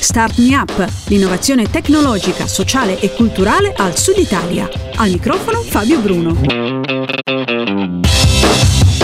[0.00, 4.68] Start Me Up, l'innovazione tecnologica, sociale e culturale al Sud Italia.
[4.96, 6.36] Al microfono Fabio Bruno.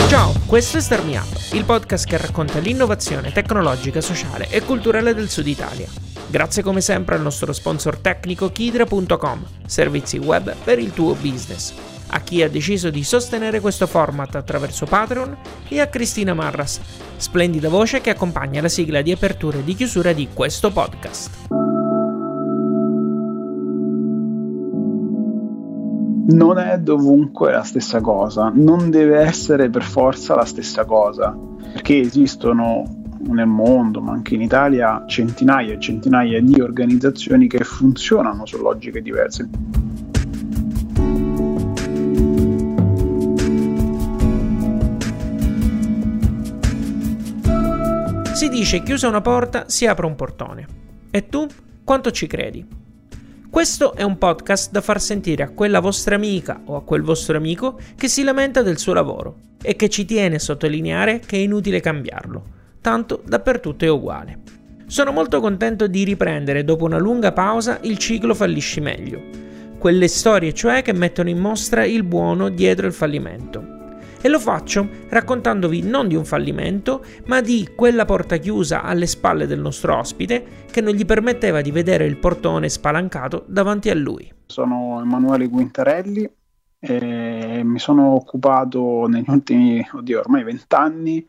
[0.08, 5.14] Ciao, questo è Start Me Up, il podcast che racconta l'innovazione tecnologica, sociale e culturale
[5.14, 5.86] del Sud Italia.
[6.28, 11.72] Grazie come sempre al nostro sponsor tecnico Kidra.com, servizi web per il tuo business
[12.08, 15.36] a chi ha deciso di sostenere questo format attraverso Patreon
[15.68, 16.80] e a Cristina Marras,
[17.16, 21.30] splendida voce che accompagna la sigla di apertura e di chiusura di questo podcast.
[26.28, 31.36] Non è dovunque la stessa cosa, non deve essere per forza la stessa cosa,
[31.72, 38.44] perché esistono nel mondo, ma anche in Italia, centinaia e centinaia di organizzazioni che funzionano
[38.44, 39.48] su logiche diverse.
[48.46, 50.66] Si dice chiusa una porta si apre un portone.
[51.10, 51.48] E tu
[51.82, 52.64] quanto ci credi?
[53.50, 57.36] Questo è un podcast da far sentire a quella vostra amica o a quel vostro
[57.36, 61.40] amico che si lamenta del suo lavoro e che ci tiene a sottolineare che è
[61.40, 62.44] inutile cambiarlo,
[62.80, 64.38] tanto dappertutto è uguale.
[64.86, 69.22] Sono molto contento di riprendere dopo una lunga pausa il ciclo Fallisci meglio,
[69.76, 73.75] quelle storie cioè che mettono in mostra il buono dietro il fallimento
[74.26, 79.46] e lo faccio raccontandovi non di un fallimento, ma di quella porta chiusa alle spalle
[79.46, 84.28] del nostro ospite che non gli permetteva di vedere il portone spalancato davanti a lui.
[84.46, 86.28] Sono Emanuele Quintarelli
[86.80, 91.24] e mi sono occupato negli ultimi, oddio, ormai vent'anni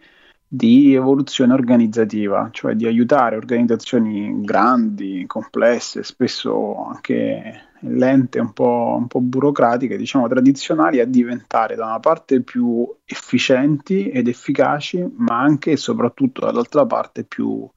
[0.48, 9.08] di evoluzione organizzativa, cioè di aiutare organizzazioni grandi, complesse, spesso anche lente, un po', un
[9.08, 15.72] po' burocratiche, diciamo tradizionali, a diventare da una parte più efficienti ed efficaci, ma anche
[15.72, 17.70] e soprattutto dall'altra parte più,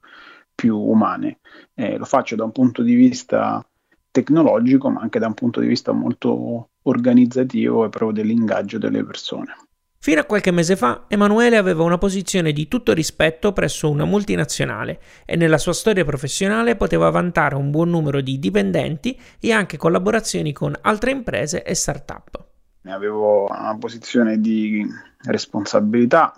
[0.55, 1.39] più umane.
[1.73, 3.65] Eh, lo faccio da un punto di vista
[4.09, 9.53] tecnologico, ma anche da un punto di vista molto organizzativo e proprio dell'ingaggio delle persone.
[10.03, 14.99] Fino a qualche mese fa, Emanuele aveva una posizione di tutto rispetto presso una multinazionale
[15.27, 20.53] e nella sua storia professionale poteva vantare un buon numero di dipendenti e anche collaborazioni
[20.53, 22.43] con altre imprese e start-up.
[22.85, 24.83] Avevo una posizione di
[25.25, 26.33] responsabilità,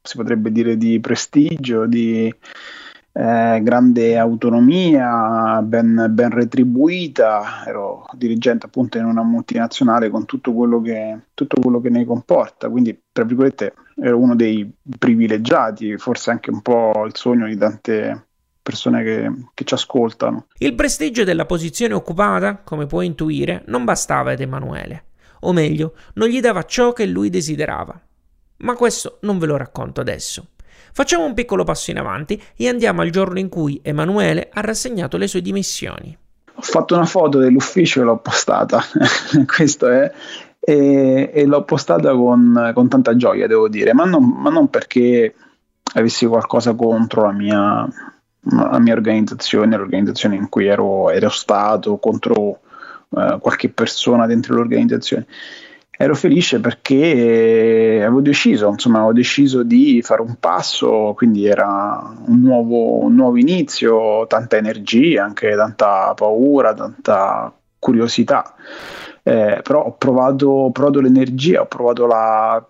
[0.00, 2.34] si potrebbe dire di prestigio, di
[3.18, 10.82] eh, grande autonomia, ben, ben, retribuita, ero dirigente appunto in una multinazionale con tutto quello,
[10.82, 16.50] che, tutto quello che ne comporta, quindi tra virgolette ero uno dei privilegiati, forse anche
[16.50, 18.26] un po' il sogno di tante
[18.60, 20.48] persone che, che ci ascoltano.
[20.58, 25.04] Il prestigio della posizione occupata, come puoi intuire, non bastava ad Emanuele,
[25.40, 27.98] o meglio, non gli dava ciò che lui desiderava.
[28.58, 30.48] Ma questo non ve lo racconto adesso.
[30.96, 35.18] Facciamo un piccolo passo in avanti e andiamo al giorno in cui Emanuele ha rassegnato
[35.18, 36.16] le sue dimissioni.
[36.54, 38.80] Ho fatto una foto dell'ufficio e l'ho postata,
[39.44, 40.10] questo è,
[40.58, 45.34] e, e l'ho postata con, con, tanta gioia, devo dire, ma non, ma non perché
[45.96, 47.86] avessi qualcosa contro la mia,
[48.40, 52.60] la mia organizzazione, l'organizzazione in cui ero, ero stato, contro
[53.10, 55.26] uh, qualche persona dentro l'organizzazione
[55.96, 62.40] ero felice perché avevo deciso, insomma, avevo deciso di fare un passo, quindi era un
[62.40, 68.54] nuovo, un nuovo inizio, tanta energia, anche tanta paura, tanta curiosità.
[69.22, 72.64] Eh, però ho provato, ho provato l'energia, ho provato la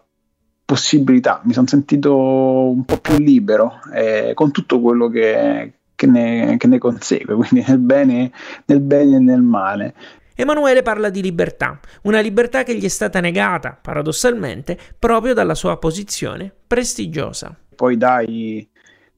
[0.65, 6.57] possibilità, mi sono sentito un po' più libero eh, con tutto quello che, che, ne,
[6.59, 8.33] che ne, consegue, quindi nel bene,
[8.67, 9.95] nel bene e nel male.
[10.39, 15.79] Emanuele parla di libertà, una libertà che gli è stata negata, paradossalmente, proprio dalla sua
[15.79, 17.57] posizione prestigiosa.
[17.75, 18.69] Poi dai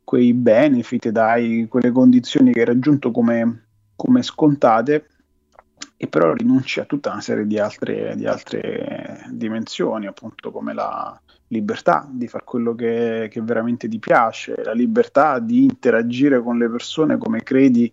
[0.04, 3.66] quei benefit, dai quelle condizioni che hai raggiunto come,
[3.96, 5.08] come scontate,
[5.96, 11.20] e però rinunci a tutta una serie di altre, di altre dimensioni, appunto come la
[11.48, 16.70] libertà di fare quello che, che veramente ti piace, la libertà di interagire con le
[16.70, 17.92] persone come credi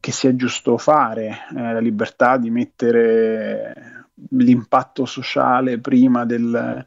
[0.00, 6.86] che sia giusto fare, eh, la libertà di mettere l'impatto sociale prima del,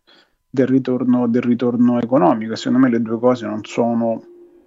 [0.49, 2.55] del, ritorno, del ritorno economico.
[2.55, 4.21] Secondo me le due cose non sono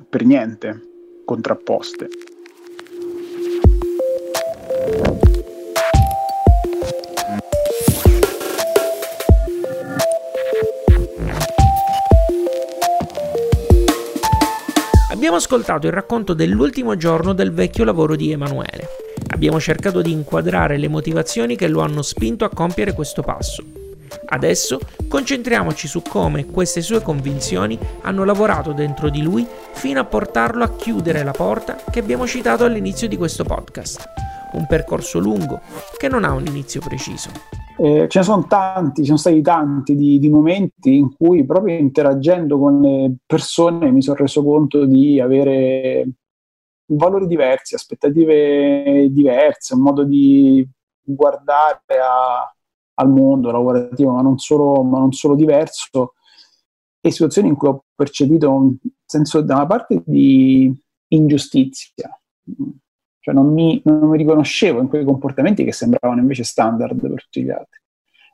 [0.09, 0.81] per niente
[1.25, 2.09] contrapposte.
[15.37, 18.89] Abbiamo ascoltato il racconto dell'ultimo giorno del vecchio lavoro di Emanuele.
[19.35, 23.63] Abbiamo cercato di inquadrare le motivazioni che lo hanno spinto a compiere questo passo.
[24.29, 30.65] Adesso concentriamoci su come queste sue convinzioni hanno lavorato dentro di lui fino a portarlo
[30.65, 34.09] a chiudere la porta che abbiamo citato all'inizio di questo podcast.
[34.53, 35.61] Un percorso lungo
[35.99, 37.66] che non ha un inizio preciso.
[37.79, 41.77] Eh, ce ne sono tanti, ci sono stati tanti di, di, momenti in cui proprio
[41.77, 46.09] interagendo con le persone mi sono reso conto di avere
[46.87, 50.67] valori diversi, aspettative diverse, un modo di
[51.03, 52.51] guardare a,
[52.95, 56.15] al mondo lavorativo, ma non, solo, ma non solo diverso,
[57.01, 58.75] e situazioni in cui ho percepito un
[59.05, 60.73] senso da una parte di
[61.09, 62.09] ingiustizia,
[63.27, 67.43] cioè non mi, non mi riconoscevo in quei comportamenti che sembravano invece standard per tutti
[67.43, 67.81] gli altri.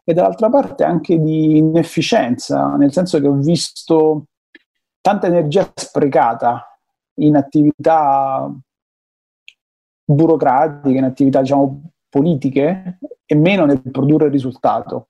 [0.05, 4.27] E dall'altra parte anche di inefficienza, nel senso che ho visto
[5.01, 6.79] tanta energia sprecata
[7.21, 8.55] in attività
[10.05, 15.09] burocratiche, in attività diciamo politiche e meno nel produrre risultato.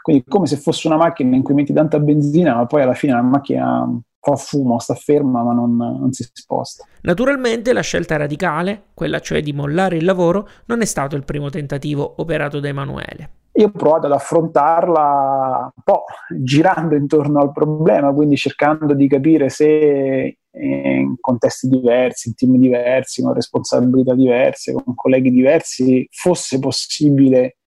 [0.00, 3.14] Quindi come se fosse una macchina in cui metti tanta benzina, ma poi alla fine
[3.14, 6.84] la macchina fa fumo, sta ferma ma non, non, si sposta.
[7.02, 11.50] Naturalmente la scelta radicale, quella cioè di mollare il lavoro, non è stato il primo
[11.50, 13.30] tentativo operato da Emanuele.
[13.56, 16.04] Io ho provato ad affrontarla un po'
[16.40, 23.22] girando intorno al problema, quindi cercando di capire se in contesti diversi, in team diversi,
[23.22, 27.58] con responsabilità diverse, con colleghi diversi, fosse possibile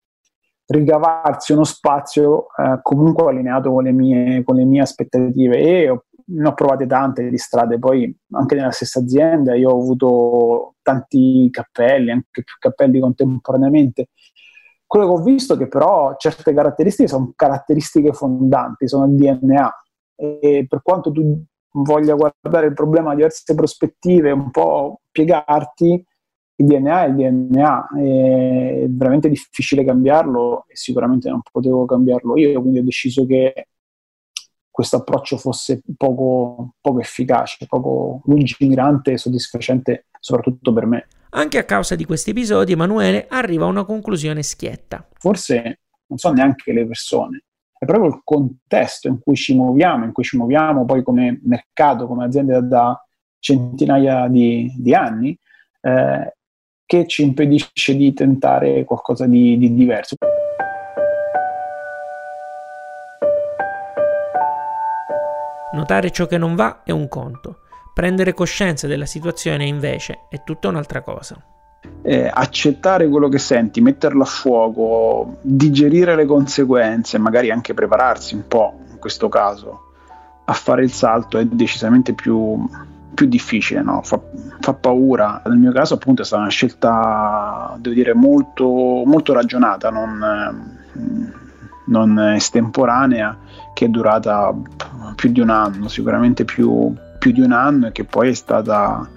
[0.68, 6.04] ricavarsi uno spazio eh, comunque allineato con le, mie, con le mie aspettative e ho,
[6.30, 11.48] ne ho provate tante di strade, poi anche nella stessa azienda io ho avuto tanti
[11.52, 14.10] cappelli, anche più cappelli contemporaneamente.
[14.86, 19.84] Quello che ho visto è che però certe caratteristiche sono caratteristiche fondanti, sono il DNA
[20.16, 26.06] e per quanto tu voglia guardare il problema da diverse prospettive, un po' piegarti,
[26.60, 32.60] il DNA è il DNA, è veramente difficile cambiarlo e sicuramente non potevo cambiarlo io,
[32.62, 33.68] quindi ho deciso che
[34.78, 41.08] questo approccio fosse poco, poco efficace, poco lungimirante e soddisfacente soprattutto per me.
[41.32, 45.08] Anche a causa di questi episodi Emanuele arriva a una conclusione schietta.
[45.14, 47.46] Forse non so neanche le persone,
[47.76, 52.06] è proprio il contesto in cui ci muoviamo, in cui ci muoviamo poi come mercato,
[52.06, 53.04] come azienda da
[53.40, 55.36] centinaia di, di anni,
[55.82, 56.36] eh,
[56.86, 60.18] che ci impedisce di tentare qualcosa di, di diverso.
[65.78, 67.60] Notare ciò che non va è un conto,
[67.94, 71.42] prendere coscienza della situazione invece è tutta un'altra cosa
[72.02, 78.48] eh, accettare quello che senti, metterlo a fuoco, digerire le conseguenze, magari anche prepararsi un
[78.48, 79.92] po', in questo caso,
[80.46, 82.68] a fare il salto è decisamente più,
[83.14, 84.02] più difficile, no?
[84.04, 84.20] fa,
[84.60, 85.42] fa, paura.
[85.46, 90.76] Nel mio caso appunto è stata una scelta, devo dire, molto, molto ragionata, non,
[91.88, 93.38] non estemporanea,
[93.74, 94.54] che è durata
[95.16, 99.08] più di un anno, sicuramente più, più di un anno e che poi è stata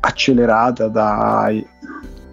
[0.00, 1.50] accelerata da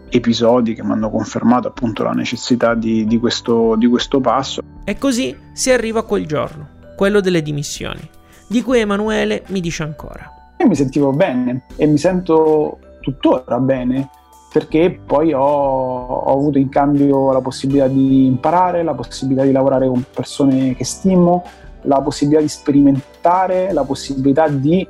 [0.09, 4.61] episodi che mi hanno confermato appunto la necessità di, di, questo, di questo passo.
[4.83, 8.07] E così si arriva a quel giorno, quello delle dimissioni,
[8.47, 10.55] di cui Emanuele mi dice ancora.
[10.57, 14.09] Io mi sentivo bene e mi sento tuttora bene
[14.53, 19.87] perché poi ho, ho, avuto in cambio la possibilità di imparare, la possibilità di lavorare
[19.87, 21.43] con persone che stimo,
[21.81, 24.87] la possibilità di sperimentare, la possibilità di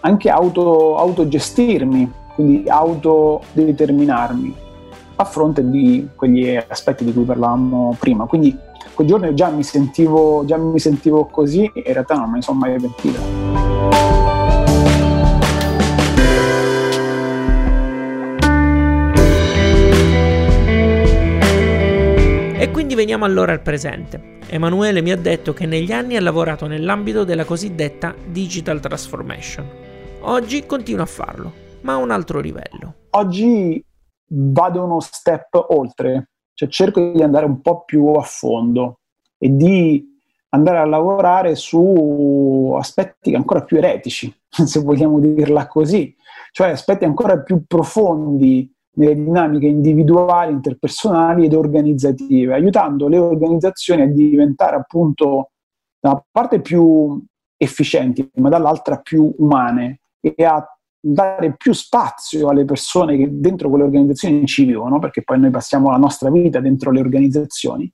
[0.00, 4.54] anche auto, autogestirmi quindi autodeterminarmi
[5.16, 8.26] a fronte di quegli aspetti di cui parlavamo prima.
[8.26, 8.54] Quindi
[8.92, 12.42] quel giorno già mi sentivo, già mi sentivo così e in realtà non me ne
[12.42, 14.29] sono mai pentito.
[23.00, 24.38] E quindi veniamo allora al presente.
[24.50, 29.66] Emanuele mi ha detto che negli anni ha lavorato nell'ambito della cosiddetta digital transformation.
[30.20, 32.94] Oggi continua a farlo ma a un altro livello.
[33.12, 33.82] Oggi
[34.26, 38.98] vado uno step oltre, cioè cerco di andare un po' più a fondo
[39.38, 40.06] e di
[40.50, 46.14] andare a lavorare su aspetti ancora più eretici, se vogliamo dirla così,
[46.52, 54.06] cioè aspetti ancora più profondi nelle dinamiche individuali, interpersonali ed organizzative, aiutando le organizzazioni a
[54.06, 55.50] diventare appunto
[56.00, 57.22] da una parte più
[57.56, 60.64] efficienti, ma dall'altra più umane e a
[61.02, 65.90] dare più spazio alle persone che dentro quelle organizzazioni ci vivono, perché poi noi passiamo
[65.90, 67.90] la nostra vita dentro le organizzazioni,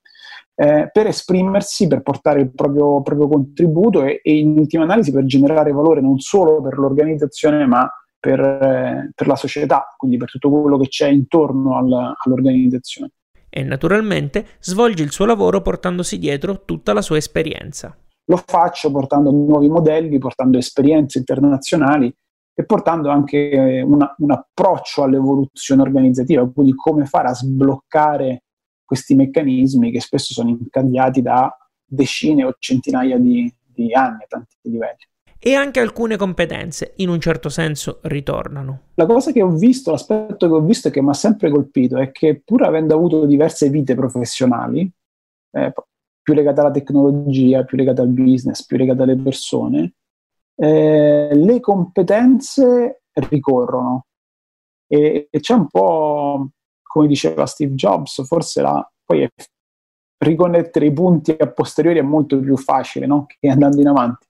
[0.54, 5.24] eh, per esprimersi, per portare il proprio, proprio contributo e, e, in ultima analisi per
[5.24, 7.88] generare valore non solo per l'organizzazione ma
[8.26, 13.12] per, eh, per la società, quindi per tutto quello che c'è intorno al, all'organizzazione.
[13.48, 17.96] E naturalmente svolge il suo lavoro portandosi dietro tutta la sua esperienza.
[18.24, 22.12] Lo faccio portando nuovi modelli, portando esperienze internazionali
[22.52, 28.42] e portando anche una, un approccio all'evoluzione organizzativa, quindi come fare a sbloccare
[28.84, 34.56] questi meccanismi che spesso sono incagliati da decine o centinaia di, di anni a tanti
[34.62, 35.06] livelli.
[35.38, 38.80] E anche alcune competenze, in un certo senso, ritornano.
[38.94, 41.98] La cosa che ho visto, l'aspetto che ho visto e che mi ha sempre colpito
[41.98, 44.90] è che pur avendo avuto diverse vite professionali,
[45.52, 45.72] eh,
[46.22, 49.94] più legate alla tecnologia, più legate al business, più legate alle persone,
[50.56, 54.06] eh, le competenze ricorrono.
[54.88, 56.48] E, e, c'è un po',
[56.82, 59.28] come diceva Steve Jobs, forse la, poi è,
[60.18, 63.26] riconnettere i punti a posteriori è molto più facile no?
[63.26, 64.25] che andando in avanti.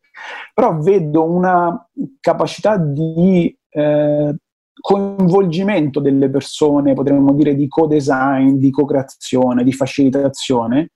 [0.55, 1.89] Però vedo una
[2.21, 4.35] capacità di eh,
[4.81, 10.91] coinvolgimento delle persone, potremmo dire di co-design, di co-creazione, di facilitazione,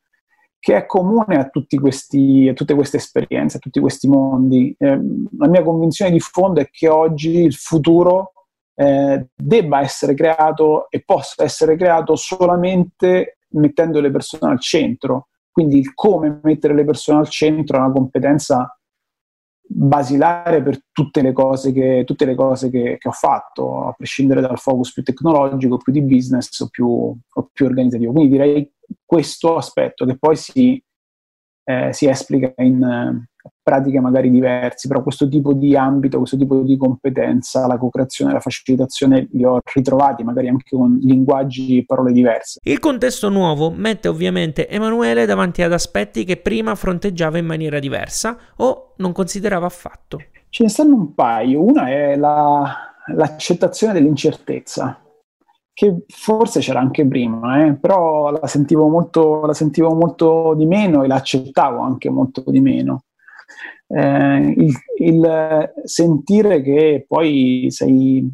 [0.59, 1.51] che è comune a,
[1.81, 4.75] questi, a, tutte queste esperienze, a tutti questi mondi.
[4.79, 5.01] Eh,
[5.39, 8.33] la mia convinzione di fondo è che oggi il futuro
[8.75, 15.29] eh, debba essere creato e possa essere creato solamente mettendo le persone al centro.
[15.51, 18.79] Quindi il come mettere le persone al centro è una competenza
[19.73, 24.41] basilare per tutte le cose, che, tutte le cose che, che, ho fatto, a prescindere
[24.41, 28.13] dal focus più tecnologico, più di business o più, o più organizzativo.
[28.13, 28.73] Quindi direi
[29.05, 30.83] questo aspetto che poi si,
[31.65, 33.25] eh, si esplica in
[33.71, 38.41] pratiche magari diverse, però questo tipo di ambito, questo tipo di competenza, la co-creazione, la
[38.41, 42.59] facilitazione li ho ritrovati magari anche con linguaggi e parole diverse.
[42.65, 48.37] Il contesto nuovo mette ovviamente Emanuele davanti ad aspetti che prima fronteggiava in maniera diversa
[48.57, 50.19] o non considerava affatto.
[50.49, 52.75] Ce ne stanno un paio, una è la,
[53.15, 55.01] l'accettazione dell'incertezza
[55.73, 57.75] che forse c'era anche prima, eh?
[57.75, 63.05] però la sentivo, molto, la sentivo molto di meno e l'accettavo anche molto di meno.
[63.87, 68.33] Eh, il, il, sentire che poi sei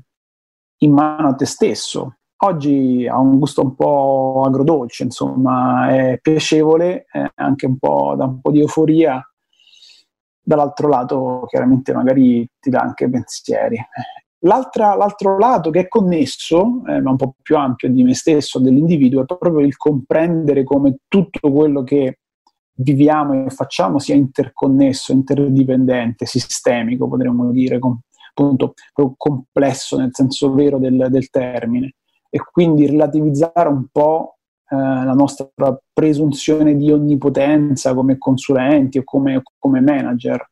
[0.79, 2.19] in mano a te stesso.
[2.39, 8.27] Oggi ha un gusto un po' agrodolce, insomma, è piacevole, è anche un po' da
[8.27, 9.23] un po' di euforia.
[10.43, 13.79] Dall'altro lato, chiaramente, magari ti dà anche pensieri.
[14.41, 19.23] l'altro lato che è connesso, eh, ma un po' più ampio di me stesso, dell'individuo,
[19.23, 22.19] è proprio il comprendere come tutto quello che
[22.77, 27.99] viviamo e facciamo sia interconnesso, interdipendente, sistemico, potremmo dire, com-
[28.31, 28.75] appunto
[29.17, 31.95] complesso nel senso vero del, del, termine.
[32.29, 34.37] E quindi relativizzare un po'
[34.69, 35.49] eh, la nostra
[35.93, 40.47] presunzione di onnipotenza come consulenti o come, come manager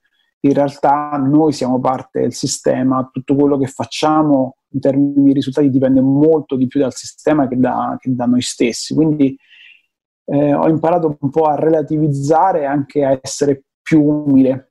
[0.44, 5.70] in realtà noi siamo parte del sistema, tutto quello che facciamo in termini di risultati
[5.70, 8.94] dipende molto di più dal sistema che da, che da noi stessi.
[8.94, 9.36] Quindi
[10.24, 14.70] eh, ho imparato un po' a relativizzare e anche a essere più umile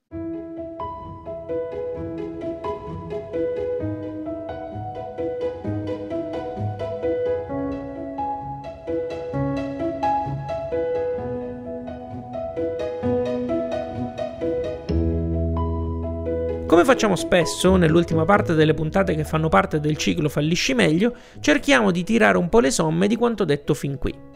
[16.73, 21.91] Come facciamo spesso, nell'ultima parte delle puntate che fanno parte del ciclo Fallisci meglio, cerchiamo
[21.91, 24.32] di tirare un po' le somme di quanto detto fin qui.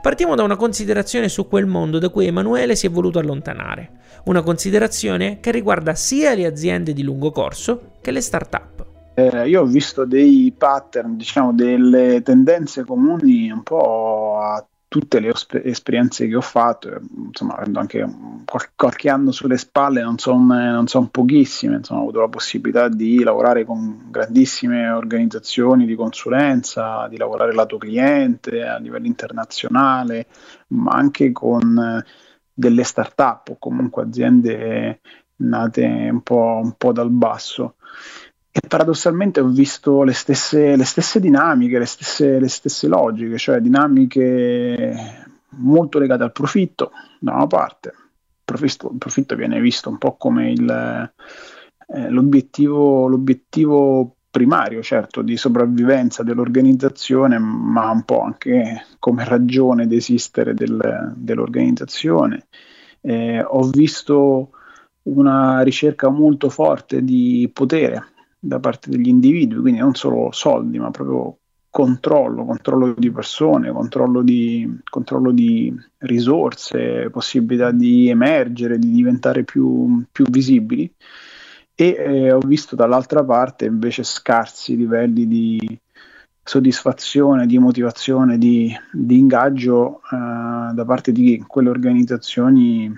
[0.00, 3.90] Partiamo da una considerazione su quel mondo da cui Emanuele si è voluto allontanare,
[4.24, 8.86] una considerazione che riguarda sia le aziende di lungo corso che le start-up.
[9.14, 15.28] Eh, io ho visto dei pattern, diciamo delle tendenze comuni un po' a tutte le
[15.28, 18.04] osp- esperienze che ho fatto, insomma, avendo anche
[18.44, 23.22] qualche, qualche anno sulle spalle, non sono son pochissime, insomma, ho avuto la possibilità di
[23.22, 30.26] lavorare con grandissime organizzazioni di consulenza, di lavorare lato cliente a livello internazionale,
[30.68, 32.02] ma anche con
[32.52, 35.00] delle start-up o comunque aziende
[35.36, 37.74] nate un po', un po dal basso
[38.60, 43.60] e paradossalmente ho visto le stesse, le stesse dinamiche, le stesse, le stesse, logiche, cioè
[43.60, 47.88] dinamiche molto legate al profitto da una parte.
[47.88, 55.22] Il profitto, il profitto viene visto un po' come il, eh, l'obiettivo, l'obiettivo primario, certo,
[55.22, 62.46] di sopravvivenza dell'organizzazione, ma un po' anche come ragione di esistere del, dell'organizzazione.
[63.00, 64.50] Eh, ho visto
[65.02, 70.90] una ricerca molto forte di potere da parte degli individui, quindi non solo soldi, ma
[70.90, 71.38] proprio
[71.70, 80.02] controllo, controllo di persone, controllo di, controllo di risorse, possibilità di emergere, di diventare più,
[80.10, 80.90] più visibili.
[81.74, 85.78] E eh, ho visto dall'altra parte invece scarsi livelli di
[86.42, 92.92] soddisfazione, di motivazione, di, di ingaggio eh, da parte di quelle organizzazioni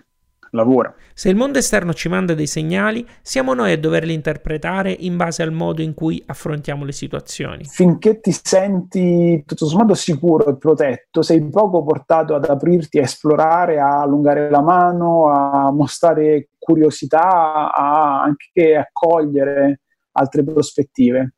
[0.51, 0.95] lavora.
[1.15, 5.43] Se il mondo esterno ci manda dei segnali, siamo noi a doverli interpretare in base
[5.43, 7.65] al modo in cui affrontiamo le situazioni.
[7.65, 13.79] Finché ti senti tutto sommato sicuro e protetto, sei poco portato ad aprirti, a esplorare,
[13.79, 19.81] a allungare la mano, a mostrare curiosità, a anche accogliere
[20.13, 21.35] altre prospettive.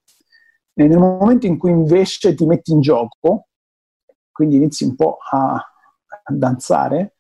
[0.75, 3.49] E nel momento in cui invece ti metti in gioco,
[4.31, 7.17] quindi inizi un po' a, a danzare,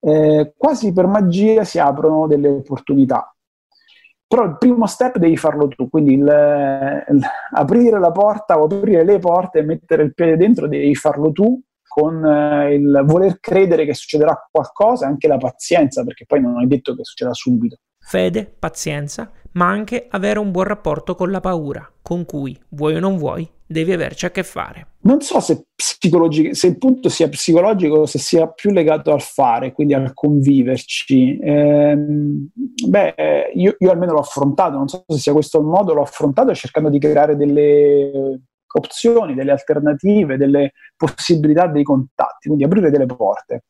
[0.00, 3.34] eh, quasi per magia si aprono delle opportunità.
[4.26, 7.20] Però il primo step devi farlo tu, quindi il, il,
[7.52, 11.60] aprire la porta o aprire le porte e mettere il piede dentro devi farlo tu
[11.90, 16.66] con eh, il voler credere che succederà qualcosa anche la pazienza, perché poi non è
[16.66, 17.78] detto che succeda subito.
[17.98, 23.00] Fede, pazienza, ma anche avere un buon rapporto con la paura, con cui, vuoi o
[23.00, 24.86] non vuoi, devi averci a che fare.
[25.02, 29.72] Non so se, se il punto sia psicologico o se sia più legato al fare,
[29.72, 31.38] quindi al conviverci.
[31.38, 33.14] Eh, beh,
[33.54, 36.90] io, io, almeno l'ho affrontato, non so se sia questo il modo, l'ho affrontato cercando
[36.90, 38.40] di creare delle
[38.72, 43.64] opzioni, delle alternative, delle possibilità dei contatti, quindi aprire delle porte.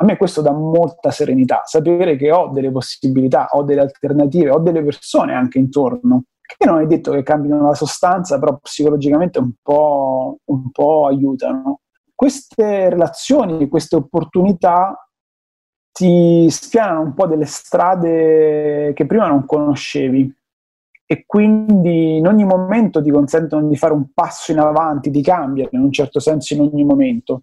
[0.00, 4.60] A me questo dà molta serenità, sapere che ho delle possibilità, ho delle alternative, ho
[4.60, 9.52] delle persone anche intorno, che non è detto che cambino la sostanza, però psicologicamente un
[9.60, 11.80] po', un po aiutano.
[12.14, 15.08] Queste relazioni, queste opportunità
[15.90, 20.32] ti spianano un po' delle strade che prima non conoscevi
[21.04, 25.70] e quindi in ogni momento ti consentono di fare un passo in avanti, di cambiare
[25.72, 27.42] in un certo senso in ogni momento.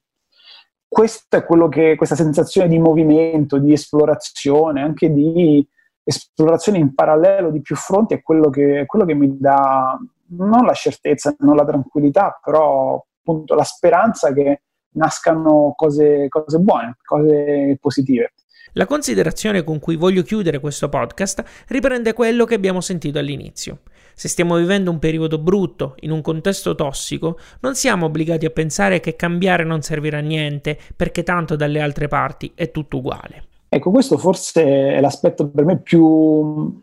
[0.96, 5.62] Questo è quello che, questa sensazione di movimento, di esplorazione, anche di
[6.02, 10.66] esplorazione in parallelo di più fronti è quello che, è quello che mi dà non
[10.66, 17.78] la certezza, non la tranquillità, però appunto la speranza che nascano cose, cose buone, cose
[17.82, 18.32] positive.
[18.72, 23.80] La considerazione con cui voglio chiudere questo podcast riprende quello che abbiamo sentito all'inizio.
[24.16, 29.02] Se stiamo vivendo un periodo brutto, in un contesto tossico, non siamo obbligati a pensare
[29.02, 33.48] che cambiare non servirà a niente, perché tanto dalle altre parti è tutto uguale.
[33.68, 36.82] Ecco, questo forse è l'aspetto per me più,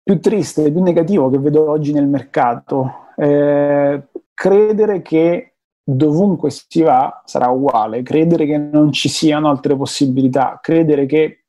[0.00, 3.08] più triste, più negativo che vedo oggi nel mercato.
[3.16, 4.02] Eh,
[4.32, 11.06] credere che dovunque si va sarà uguale, credere che non ci siano altre possibilità, credere
[11.06, 11.46] che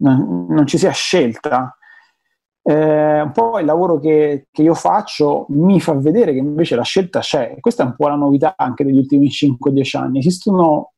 [0.00, 1.76] non, non ci sia scelta.
[2.64, 6.82] Eh, un po' il lavoro che, che, io faccio mi fa vedere che invece la
[6.82, 7.56] scelta c'è.
[7.60, 10.18] Questa è un po' la novità anche degli ultimi 5-10 anni.
[10.18, 10.92] Esistono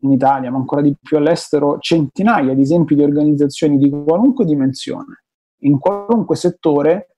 [0.00, 5.24] in Italia, ma ancora di più all'estero, centinaia di esempi di organizzazioni di qualunque dimensione,
[5.60, 7.16] in qualunque settore,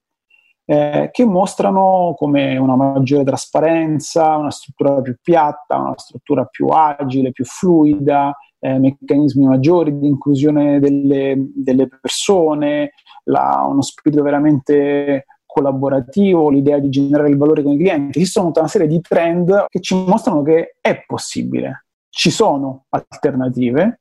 [0.64, 7.32] eh, che mostrano come una maggiore trasparenza, una struttura più piatta, una struttura più agile,
[7.32, 12.92] più fluida, eh, meccanismi maggiori di inclusione delle, delle persone,
[13.24, 18.18] la, uno spirito veramente collaborativo, l'idea di generare il valore con i clienti.
[18.18, 24.00] Esistono tutta una serie di trend che ci mostrano che è possibile, ci sono alternative,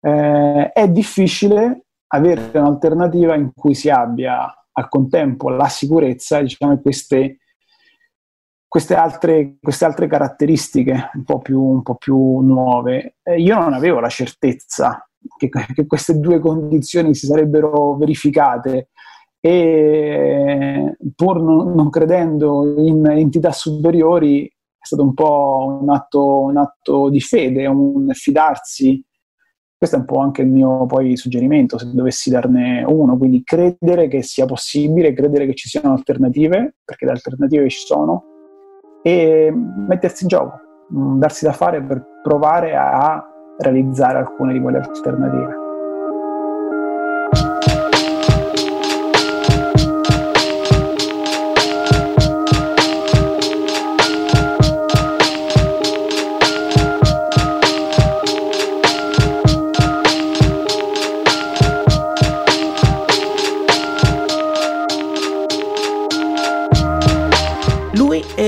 [0.00, 6.80] eh, è difficile avere un'alternativa in cui si abbia al contempo la sicurezza diciamo, e
[6.80, 7.38] queste,
[8.68, 13.16] queste, altre, queste altre caratteristiche un po' più, un po più nuove.
[13.22, 18.90] Eh, io non avevo la certezza che, che, queste due condizioni si sarebbero verificate
[19.40, 26.56] e pur non, non credendo in entità superiori è stato un po' un atto, un
[26.56, 29.02] atto di fede, un fidarsi
[29.78, 34.08] questo è un po' anche il mio poi suggerimento, se dovessi darne uno, quindi credere
[34.08, 38.37] che sia possibile, credere che ci siano alternative, perché le alternative ci sono,
[39.08, 40.60] e mettersi in gioco,
[40.94, 43.26] mm, darsi da fare per provare a
[43.58, 45.67] realizzare alcune di quelle alternative.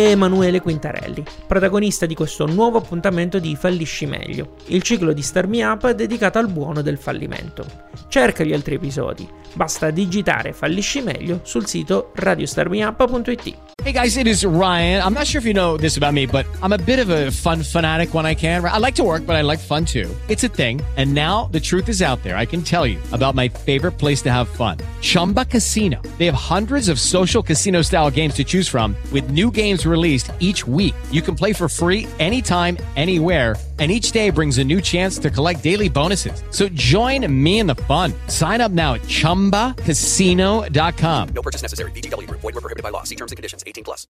[0.08, 5.62] Emanuele Quintarelli, protagonista di questo nuovo appuntamento di Fallisci Meglio, il ciclo di Star Me
[5.64, 7.66] Up dedicato al buono del fallimento.
[8.08, 13.68] Cerca gli altri episodi, basta digitare Fallisci Meglio sul sito radiostarmeup.it.
[13.82, 15.02] Hey guys, it is Ryan.
[15.02, 17.30] I'm not sure if you know this about me, but I'm a bit of a
[17.30, 18.62] fun fanatic when I can.
[18.62, 20.14] I like to work, but I like fun too.
[20.28, 20.82] It's a thing.
[20.98, 22.36] And now the truth is out there.
[22.36, 24.76] I can tell you about my favorite place to have fun.
[25.00, 26.02] Chumba Casino.
[26.18, 30.32] They have hundreds of social casino style games to choose from with new games released
[30.38, 30.94] each week.
[31.10, 35.28] You can play for free anytime, anywhere and each day brings a new chance to
[35.30, 36.44] collect daily bonuses.
[36.50, 38.12] So join me in the fun.
[38.28, 41.28] Sign up now at ChumbaCasino.com.
[41.34, 41.90] No purchase necessary.
[41.92, 42.30] VGW.
[42.30, 43.04] Void were prohibited by law.
[43.04, 43.64] See terms and conditions.
[43.66, 44.06] 18 plus.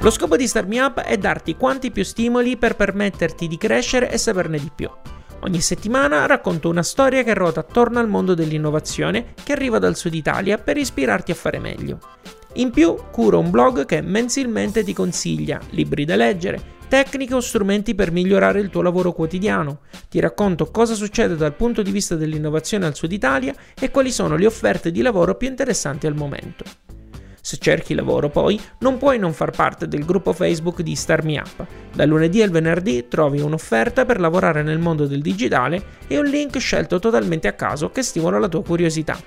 [0.00, 4.10] Lo scopo di Start Me Up è darti quanti più stimoli per permetterti di crescere
[4.10, 4.88] e saperne di più.
[5.40, 10.14] Ogni settimana racconto una storia che ruota attorno al mondo dell'innovazione che arriva dal sud
[10.14, 11.98] Italia per ispirarti a fare meglio.
[12.56, 17.94] In più curo un blog che mensilmente ti consiglia libri da leggere, tecniche o strumenti
[17.94, 19.80] per migliorare il tuo lavoro quotidiano.
[20.08, 24.36] Ti racconto cosa succede dal punto di vista dell'innovazione al Sud Italia e quali sono
[24.36, 26.64] le offerte di lavoro più interessanti al momento.
[27.42, 31.38] Se cerchi lavoro poi non puoi non far parte del gruppo Facebook di Star Me
[31.38, 31.66] Up.
[31.92, 36.58] Dal lunedì al venerdì trovi un'offerta per lavorare nel mondo del digitale e un link
[36.58, 39.18] scelto totalmente a caso che stimola la tua curiosità.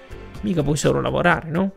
[0.42, 1.74] Mica puoi solo lavorare, no?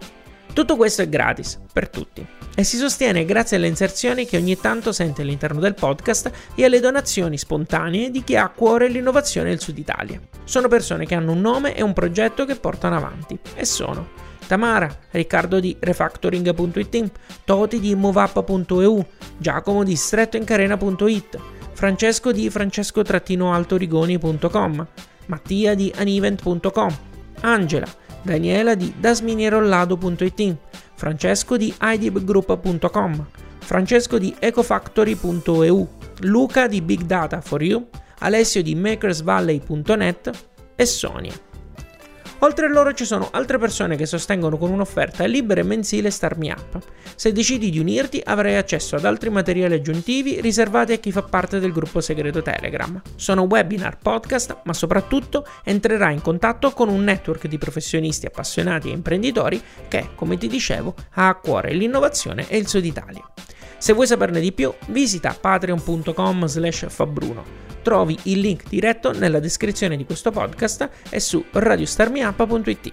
[0.53, 4.93] Tutto questo è gratis, per tutti, e si sostiene grazie alle inserzioni che ogni tanto
[4.93, 9.61] sente all'interno del podcast e alle donazioni spontanee di chi ha a cuore l'innovazione del
[9.61, 10.21] Sud Italia.
[10.45, 14.11] Sono persone che hanno un nome e un progetto che portano avanti, e sono
[14.47, 17.11] Tamara, Riccardo di Refactoring.it,
[17.45, 19.07] Toti di MoveUp.eu,
[19.39, 21.39] Giacomo di StrettoIncarena.it,
[21.73, 24.87] Francesco di Francesco-altorigoni.com,
[25.27, 26.99] Mattia di Anivent.com,
[27.41, 27.87] Angela,
[28.23, 30.57] Daniela di dasminierollado.it,
[30.95, 33.27] Francesco di idibgroup.com,
[33.59, 35.89] Francesco di ecofactory.eu,
[36.21, 40.31] Luca di Big Data for You, Alessio di makersvalley.net
[40.77, 41.52] e Sonia.
[42.45, 46.37] Oltre a loro ci sono altre persone che sostengono con un'offerta libera e mensile Star
[46.37, 46.77] Me Up.
[47.15, 51.61] Se decidi di unirti avrai accesso ad altri materiali aggiuntivi riservati a chi fa parte
[51.61, 53.01] del gruppo segreto Telegram.
[53.15, 58.93] Sono webinar, podcast, ma soprattutto entrerai in contatto con un network di professionisti appassionati e
[58.93, 63.23] imprenditori che, come ti dicevo, ha a cuore l'innovazione e il Sud Italia.
[63.79, 69.97] Se vuoi saperne di più, visita patreon.com slash fabbruno trovi il link diretto nella descrizione
[69.97, 72.93] di questo podcast e su radiostarmiup.it.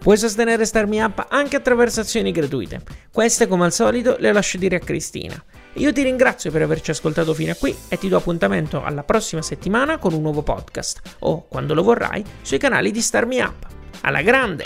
[0.00, 2.80] Puoi sostenere Starmi Up anche attraverso azioni gratuite.
[3.12, 5.34] Queste, come al solito, le lascio dire a Cristina.
[5.74, 9.42] Io ti ringrazio per averci ascoltato fino a qui e ti do appuntamento alla prossima
[9.42, 13.66] settimana con un nuovo podcast o, quando lo vorrai, sui canali di Starmi Up.
[14.02, 14.62] Alla grande!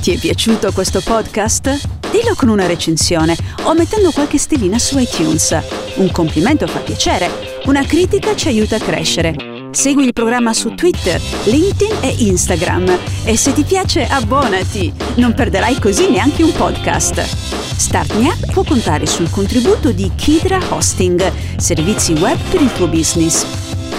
[0.00, 2.08] Ti è piaciuto questo podcast?
[2.10, 5.79] Dillo con una recensione o mettendo qualche stellina su iTunes.
[6.00, 9.68] Un complimento fa piacere una critica ci aiuta a crescere.
[9.70, 15.78] Segui il programma su Twitter, LinkedIn e Instagram e se ti piace abbonati, non perderai
[15.78, 17.20] così neanche un podcast.
[17.20, 22.88] Start Me Up può contare sul contributo di Kidra Hosting, servizi web per il tuo
[22.88, 23.44] business.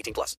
[0.00, 0.36] 18 plus.